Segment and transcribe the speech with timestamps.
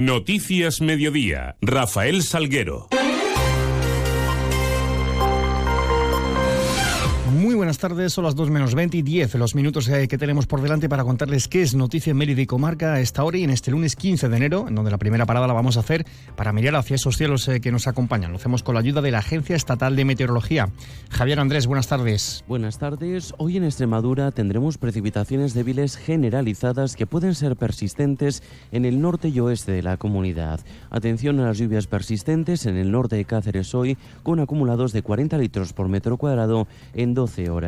[0.00, 1.58] Noticias Mediodía.
[1.60, 2.88] Rafael Salguero.
[7.70, 10.88] Buenas tardes, son las 2 menos 20 y 10 los minutos que tenemos por delante
[10.88, 13.70] para contarles qué es noticia en Mérida y Comarca a esta hora y en este
[13.70, 16.04] lunes 15 de enero, en donde la primera parada la vamos a hacer
[16.34, 18.32] para mirar hacia esos cielos eh, que nos acompañan.
[18.32, 20.68] Lo hacemos con la ayuda de la Agencia Estatal de Meteorología.
[21.10, 22.44] Javier Andrés, buenas tardes.
[22.48, 23.34] Buenas tardes.
[23.38, 28.42] Hoy en Extremadura tendremos precipitaciones débiles generalizadas que pueden ser persistentes
[28.72, 30.58] en el norte y oeste de la comunidad.
[30.90, 35.38] Atención a las lluvias persistentes en el norte de Cáceres hoy, con acumulados de 40
[35.38, 37.59] litros por metro cuadrado en 12 horas.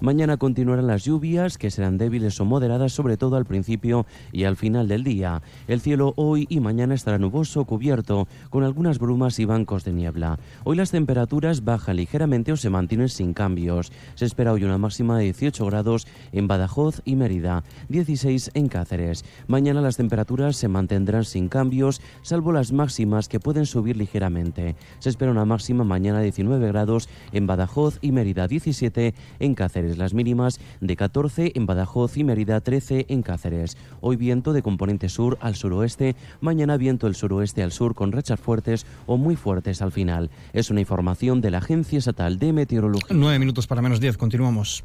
[0.00, 4.56] Mañana continuarán las lluvias, que serán débiles o moderadas, sobre todo al principio y al
[4.56, 5.40] final del día.
[5.66, 10.38] El cielo hoy y mañana estará nuboso, cubierto, con algunas brumas y bancos de niebla.
[10.64, 13.92] Hoy las temperaturas bajan ligeramente o se mantienen sin cambios.
[14.14, 19.24] Se espera hoy una máxima de 18 grados en Badajoz y Mérida, 16 en Cáceres.
[19.46, 24.76] Mañana las temperaturas se mantendrán sin cambios, salvo las máximas que pueden subir ligeramente.
[24.98, 29.98] Se espera una máxima mañana de 19 grados en Badajoz y Mérida, 17 en Cáceres,
[29.98, 33.76] las mínimas de 14 en Badajoz y Mérida, 13 en Cáceres.
[34.00, 38.40] Hoy viento de componente sur al suroeste, mañana viento del suroeste al sur con rachas
[38.40, 40.30] fuertes o muy fuertes al final.
[40.52, 43.16] Es una información de la Agencia Estatal de Meteorología.
[43.16, 44.82] Nueve minutos para menos diez, continuamos.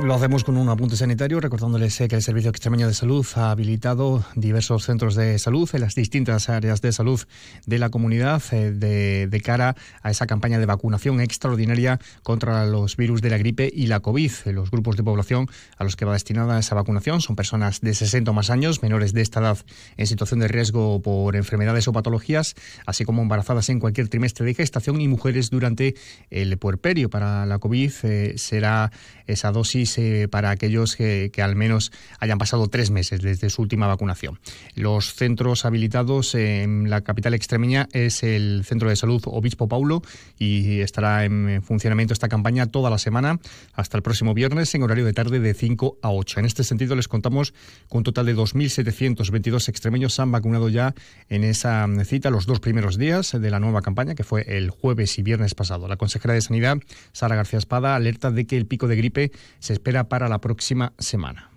[0.00, 4.24] Lo hacemos con un apunte sanitario, recordándoles que el Servicio Extremeño de Salud ha habilitado
[4.36, 7.20] diversos centros de salud en las distintas áreas de salud
[7.66, 13.22] de la comunidad eh, de, cara a esa campaña de vacunación extraordinaria contra los virus
[13.22, 14.30] de la gripe y la COVID.
[14.52, 18.30] Los grupos de población a los que va destinada esa vacunación son personas de 60
[18.30, 19.58] o más años, menores de esta edad
[19.96, 22.54] en situación de riesgo por enfermedades o patologías,
[22.86, 25.96] así como embarazadas en cualquier trimestre de gestación y mujeres durante
[26.30, 27.10] el puerperio.
[27.10, 28.92] Para la COVID eh, será
[29.26, 29.87] esa dosis
[30.30, 34.38] para aquellos que, al menos hayan pasado tres meses desde su última vacunación.
[34.74, 40.02] Los centros habilitados en la capital extremeña es el Centro de Salud Obispo Paulo
[40.38, 43.38] y estará en funcionamiento esta campaña toda la semana
[43.74, 46.40] hasta el próximo viernes en horario de tarde de 5 a 8.
[46.40, 47.54] En este sentido les contamos
[47.88, 50.94] con un total de 2.722 extremeños han vacunado ya
[51.28, 55.18] en esa cita los dos primeros días de la nueva campaña que fue el jueves
[55.18, 55.88] y viernes pasado.
[55.88, 56.78] La consejera de Sanidad,
[57.12, 60.92] Sara García Espada, alerta de que el pico de gripe se espera para la próxima
[60.98, 61.50] semana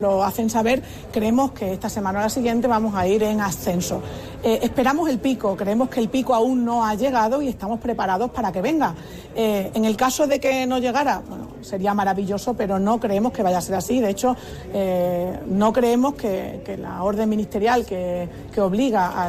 [0.00, 0.82] lo hacen saber,
[1.12, 4.02] creemos que esta semana o la siguiente vamos a ir en ascenso.
[4.42, 8.30] Eh, esperamos el pico, creemos que el pico aún no ha llegado y estamos preparados
[8.30, 8.94] para que venga.
[9.36, 13.42] Eh, en el caso de que no llegara, bueno, sería maravilloso, pero no creemos que
[13.42, 14.00] vaya a ser así.
[14.00, 14.34] De hecho,
[14.72, 18.26] eh, no creemos que, la orden ministerial que,
[18.56, 19.26] obliga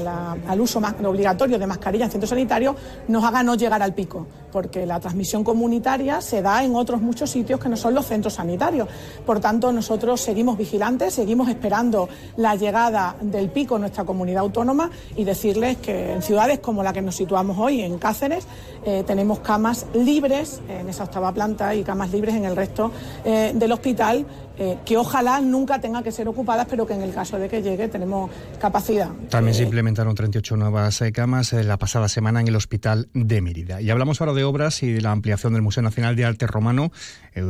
[0.47, 2.75] al uso obligatorio de mascarilla en centros sanitarios
[3.07, 7.29] nos haga no llegar al pico, porque la transmisión comunitaria se da en otros muchos
[7.29, 8.87] sitios que no son los centros sanitarios.
[9.25, 14.89] Por tanto, nosotros seguimos vigilantes, seguimos esperando la llegada del pico en nuestra comunidad autónoma
[15.15, 18.45] y decirles que en ciudades como la que nos situamos hoy, en Cáceres,
[18.85, 22.91] eh, tenemos camas libres en esa octava planta y camas libres en el resto
[23.23, 24.25] eh, del hospital
[24.63, 27.63] eh, que ojalá nunca tenga que ser ocupadas, pero que en el caso de que
[27.63, 28.29] llegue tenemos
[28.59, 29.09] capacidad.
[29.31, 33.81] También se implementaron 38 nuevas eh, camas la pasada semana en el Hospital de Mérida.
[33.81, 36.91] Y hablamos ahora de obras y de la ampliación del Museo Nacional de Arte Romano,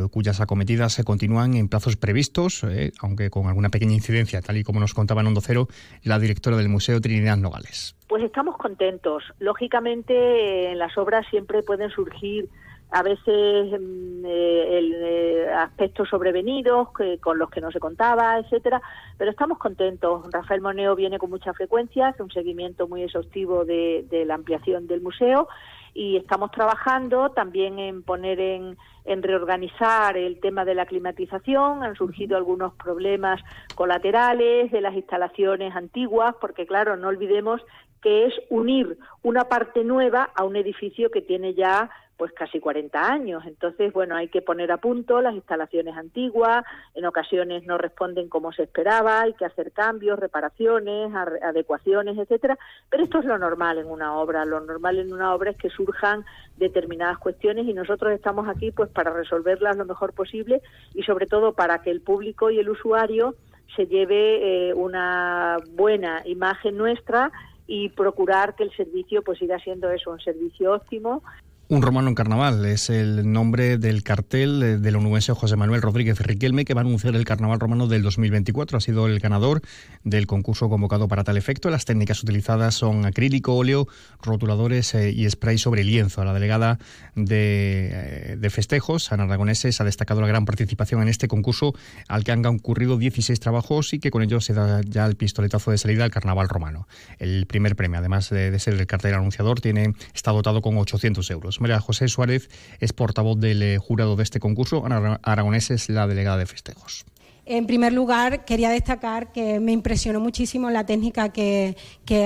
[0.10, 2.66] cuyas acometidas se continúan en plazos previstos,
[3.02, 5.68] aunque con alguna pequeña incidencia, tal y como nos contaba en Hondo Cero
[6.04, 7.98] la directora del Museo Trinidad Nogales.
[8.08, 9.24] Pues estamos contentos.
[9.40, 12.48] Lógicamente, en las obras siempre pueden surgir
[12.91, 16.90] a veces mm, eh, el, eh, aspectos sobrevenidos
[17.22, 18.81] con los que no se contaba, etcétera,
[19.18, 20.25] pero estamos contentos.
[20.31, 25.01] Rafael Moneo viene con mucha frecuencia, hace un seguimiento muy exhaustivo de, la ampliación del
[25.01, 25.47] museo
[25.94, 31.84] y estamos trabajando también en poner en, en reorganizar el tema de la climatización.
[31.84, 33.41] Han surgido algunos problemas
[33.75, 37.62] colaterales de las instalaciones antiguas, porque claro, no olvidemos
[38.01, 41.90] que es unir una parte nueva a un edificio que tiene ya
[42.22, 43.44] pues casi 40 años.
[43.48, 48.52] Entonces, bueno, hay que poner a punto las instalaciones antiguas, en ocasiones no responden como
[48.52, 52.60] se esperaba, hay que hacer cambios, reparaciones, adecuaciones, etcétera,
[52.92, 55.72] pero esto es lo normal en una obra, lo normal en una obra es que
[55.72, 56.24] surjan
[56.57, 60.62] determinadas cuestiones y nosotros estamos aquí pues para resolverlas lo mejor posible
[60.94, 63.34] y sobre todo para que el público y el usuario
[63.75, 67.31] se lleve eh, una buena imagen nuestra
[67.66, 71.24] y procurar que el servicio pues siga siendo eso, un servicio óptimo
[71.71, 76.65] Un romano en carnaval es el nombre del cartel del onubense José Manuel Rodríguez Riquelme
[76.65, 78.77] que va a anunciar el carnaval romano del 2024.
[78.77, 79.62] Ha sido el ganador
[80.03, 81.69] del concurso convocado para tal efecto.
[81.69, 83.88] Las técnicas utilizadas son acrílico, óleo,
[84.21, 86.25] rotuladores eh, y spray sobre lienzo.
[86.25, 86.77] La delegada
[87.15, 91.73] de, eh, festejos, Ana Aragoneses, ha destacado la gran participación en este concurso
[92.09, 95.71] al que han concurrido 16 trabajos y que con ello se da ya el pistoletazo
[95.71, 96.89] de salida al carnaval romano.
[97.18, 101.31] El primer premio, además de, de ser el cartel anunciador, tiene, está dotado con 800
[101.31, 101.61] euros.
[101.62, 102.50] María José Suárez
[102.80, 104.86] es portavoz del eh, jurado de este concurso.
[104.86, 107.06] Ana Aragonés es la delegada de festejos.
[107.46, 111.75] En primer lugar, quería destacar que me impresionó muchísimo la técnica que,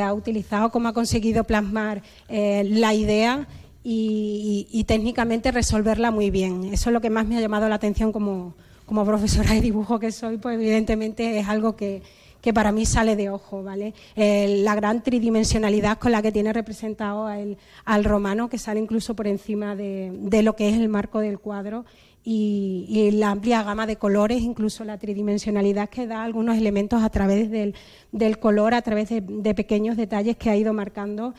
[0.01, 3.47] ha utilizado, cómo ha conseguido plasmar eh, la idea
[3.83, 6.65] y, técnicamente resolverla muy bien.
[6.73, 8.55] Eso es lo que más me ha llamado la atención como,
[8.85, 12.01] como profesora de dibujo que soy, pues evidentemente es algo que,
[12.45, 13.95] que para mí sale de ojo, ¿vale?
[14.15, 19.75] la gran tridimensionalidad con la que tiene representado al romano, que sale incluso por encima
[19.75, 21.85] de, lo que es el marco del cuadro,
[22.23, 27.49] y, la amplia gama de colores, incluso la tridimensionalidad que da algunos elementos a través
[27.49, 27.73] del,
[28.37, 31.33] color, a través de, de pequeños detalles que ha ido marcando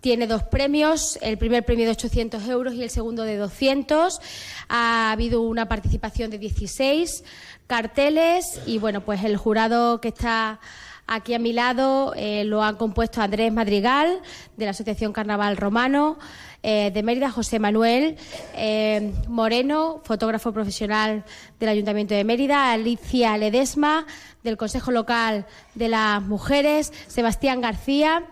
[0.00, 4.20] tiene dos premios, el primer premio de 800 euros y el segundo de 200.
[4.68, 7.24] Ha habido una participación de 16
[7.66, 10.60] carteles y bueno, pues el jurado que está
[11.06, 14.20] aquí a mi lado eh, lo han compuesto Andrés Madrigal
[14.56, 16.18] de la Asociación Carnaval Romano
[16.62, 18.16] eh, de Mérida, José Manuel
[18.54, 21.24] eh, Moreno, fotógrafo profesional
[21.58, 24.06] del Ayuntamiento de Mérida, Alicia Ledesma
[24.44, 28.24] del Consejo Local de las Mujeres, Sebastián García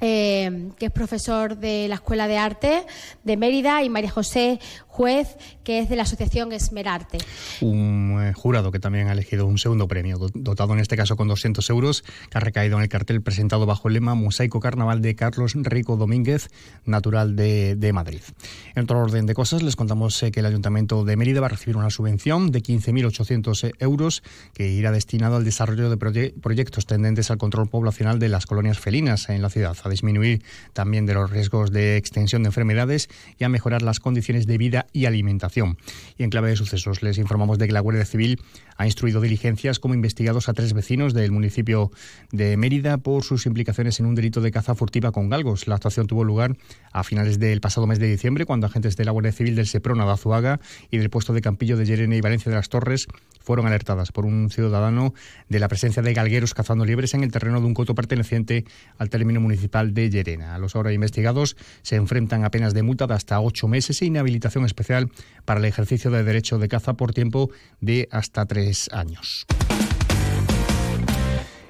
[0.00, 2.86] eh, que es profesor de la Escuela de Arte
[3.24, 4.60] de Mérida, y María José
[4.96, 7.18] Juez, que es de la Asociación Esmerarte.
[7.60, 11.28] Un eh, jurado que también ha elegido un segundo premio, dotado en este caso con
[11.28, 15.14] 200 euros, que ha recaído en el cartel presentado bajo el lema Mosaico Carnaval de
[15.14, 16.48] Carlos Rico Domínguez,
[16.86, 18.22] natural de, Madrid.
[18.74, 21.50] En otro orden de cosas, les contamos eh, que el Ayuntamiento de Mérida va a
[21.50, 24.22] recibir una subvención de 15.800 euros
[24.54, 29.28] que irá destinado al desarrollo de proyectos tendentes al control poblacional de las colonias felinas
[29.28, 30.42] en la ciudad a disminuir
[30.72, 34.85] también de los riesgos de extensión de enfermedades y a mejorar las condiciones de vida
[34.92, 35.78] y alimentación.
[36.18, 38.40] Y en clave de sucesos les informamos de que la Guardia Civil
[38.76, 41.90] ha instruido diligencias como investigados a tres vecinos del municipio
[42.32, 45.66] de Mérida por sus implicaciones en un delito de caza furtiva con galgos.
[45.66, 46.56] La actuación tuvo lugar
[46.92, 50.04] a finales del pasado mes de diciembre cuando agentes de la Guardia Civil del Seprona
[50.04, 50.60] de Azuaga
[50.90, 53.06] y del puesto de Campillo de Llerena y Valencia de las Torres
[53.46, 55.14] fueron alertadas por un ciudadano
[55.48, 58.64] de la presencia de galgueros cazando liebres en el terreno de un coto perteneciente
[58.98, 60.58] al término municipal de Llerena.
[60.58, 64.64] Los ahora investigados se enfrentan a penas de multa de hasta ocho meses e inhabilitación
[64.64, 65.12] especial
[65.44, 67.50] para el ejercicio de derecho de caza por tiempo
[67.80, 69.46] de hasta tres años.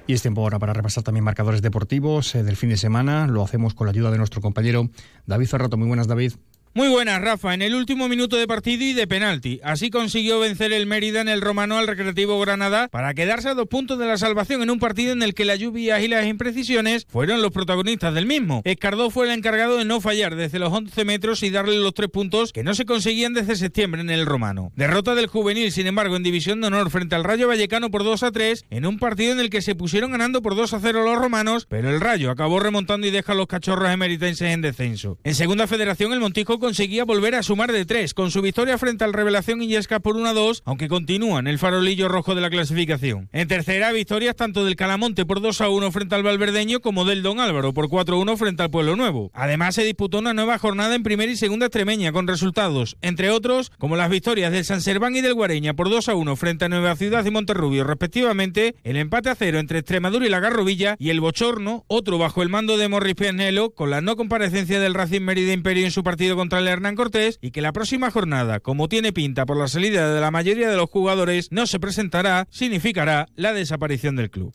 [0.07, 3.27] Y es tiempo ahora para repasar también marcadores deportivos eh, del fin de semana.
[3.27, 4.89] Lo hacemos con la ayuda de nuestro compañero
[5.27, 5.77] David Ferrato.
[5.77, 6.33] Muy buenas, David.
[6.77, 7.55] Muy buenas, Rafa.
[7.55, 9.59] En el último minuto de partido y de penalti.
[9.63, 13.65] Así consiguió vencer el Mérida en el Romano al Recreativo Granada para quedarse a dos
[13.65, 17.07] puntos de la salvación en un partido en el que la lluvia y las imprecisiones
[17.09, 18.61] fueron los protagonistas del mismo.
[18.63, 22.11] Escardó fue el encargado de no fallar desde los 11 metros y darle los tres
[22.11, 24.71] puntos que no se conseguían desde septiembre en el Romano.
[24.75, 28.21] Derrota del juvenil, sin embargo, en División de Honor frente al Rayo Vallecano por 2
[28.21, 31.03] a 3 en un partido en el que se pusieron ganando por 2 a 0
[31.03, 35.17] los romanos, pero el Rayo acabó remontando y deja a los cachorros emeritenses en descenso.
[35.23, 39.05] En Segunda Federación, el Montijo conseguía volver a sumar de tres, con su victoria frente
[39.05, 42.49] al Revelación Illesca por 1 a 2, aunque continúa en el farolillo rojo de la
[42.49, 43.29] clasificación.
[43.31, 47.23] En tercera, victorias tanto del Calamonte por 2 a 1 frente al Valverdeño como del
[47.23, 49.31] Don Álvaro por 4 a 1 frente al Pueblo Nuevo.
[49.33, 53.71] Además, se disputó una nueva jornada en primera y segunda extremeña con resultados, entre otros,
[53.77, 56.69] como las victorias del San Serván y del Guareña por 2 a 1 frente a
[56.69, 61.11] Nueva Ciudad y Monterrubio, respectivamente, el empate a cero entre Extremadura y la Garrovilla y
[61.11, 65.21] el Bochorno, otro bajo el mando de Morris Pianello, con la no comparecencia del Racing
[65.21, 69.13] Mérida Imperio en su partido contra Hernán Cortés y que la próxima jornada, como tiene
[69.13, 73.53] pinta por la salida de la mayoría de los jugadores, no se presentará, significará la
[73.53, 74.53] desaparición del club.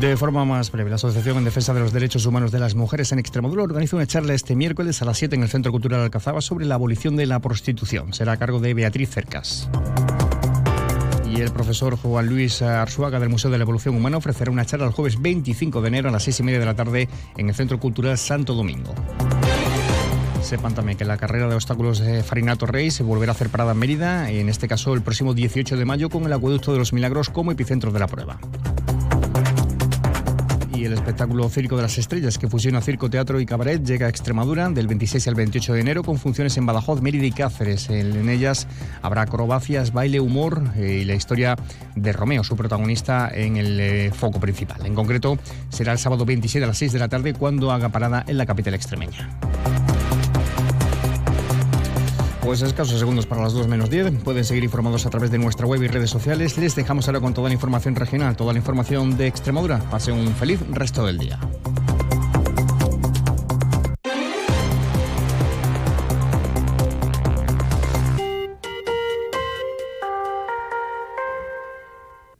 [0.00, 3.10] De forma más breve, la Asociación en Defensa de los Derechos Humanos de las Mujeres
[3.12, 6.40] en Extremadura organiza una charla este miércoles a las 7 en el Centro Cultural Alcazaba
[6.40, 8.12] sobre la abolición de la prostitución.
[8.12, 9.68] Será a cargo de Beatriz Cercas.
[11.40, 14.84] Y el profesor Juan Luis Arzuaga del Museo de la Evolución Humana ofrecerá una charla
[14.84, 17.54] el jueves 25 de enero a las 6 y media de la tarde en el
[17.54, 18.94] Centro Cultural Santo Domingo.
[20.42, 23.72] Sepan también que la carrera de obstáculos de Farinato Rey se volverá a hacer parada
[23.72, 26.92] en Mérida, en este caso el próximo 18 de mayo, con el Acueducto de los
[26.92, 28.38] Milagros como epicentro de la prueba.
[30.80, 34.08] Y el espectáculo Circo de las Estrellas, que fusiona circo, teatro y cabaret, llega a
[34.08, 37.90] Extremadura del 26 al 28 de enero con funciones en Badajoz, Mérida y Cáceres.
[37.90, 38.66] En ellas
[39.02, 41.54] habrá acrobacias, baile, humor eh, y la historia
[41.96, 44.86] de Romeo, su protagonista, en el eh, foco principal.
[44.86, 45.36] En concreto,
[45.68, 48.46] será el sábado 27 a las 6 de la tarde cuando haga parada en la
[48.46, 49.28] capital extremeña.
[52.42, 54.22] Pues escasos segundos para las 2 menos 10.
[54.24, 56.56] Pueden seguir informados a través de nuestra web y redes sociales.
[56.56, 59.78] Les dejamos ahora con toda la información regional, toda la información de Extremadura.
[59.90, 61.38] Pase un feliz resto del día.